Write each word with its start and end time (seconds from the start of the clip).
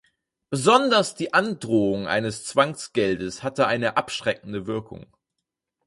Besonders 0.49 1.13
die 1.13 1.31
Androhung 1.31 2.07
eines 2.07 2.43
Zwangsgeldes 2.45 3.43
hatte 3.43 3.67
eine 3.67 3.97
abschreckende 3.97 4.65
Wirkung. 4.65 5.05